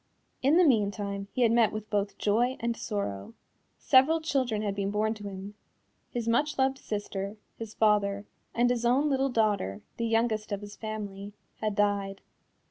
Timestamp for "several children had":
3.77-4.73